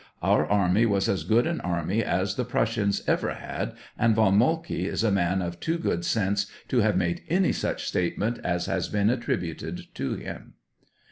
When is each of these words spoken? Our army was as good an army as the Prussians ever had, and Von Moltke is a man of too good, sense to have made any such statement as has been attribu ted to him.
Our 0.23 0.47
army 0.47 0.87
was 0.87 1.07
as 1.07 1.23
good 1.23 1.45
an 1.45 1.61
army 1.61 2.03
as 2.03 2.33
the 2.33 2.43
Prussians 2.43 3.03
ever 3.05 3.35
had, 3.35 3.73
and 3.99 4.15
Von 4.15 4.35
Moltke 4.35 4.87
is 4.87 5.03
a 5.03 5.11
man 5.11 5.43
of 5.43 5.59
too 5.59 5.77
good, 5.77 6.03
sense 6.03 6.47
to 6.69 6.79
have 6.79 6.97
made 6.97 7.21
any 7.29 7.51
such 7.51 7.85
statement 7.87 8.39
as 8.43 8.65
has 8.65 8.89
been 8.89 9.09
attribu 9.11 9.55
ted 9.55 9.81
to 9.93 10.15
him. 10.15 10.55